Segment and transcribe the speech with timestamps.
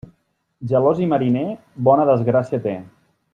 [0.71, 1.45] Gelós i mariner,
[1.89, 2.75] bona desgràcia té.